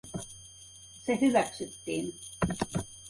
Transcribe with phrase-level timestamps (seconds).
[1.05, 2.13] Se hyväksyttiin.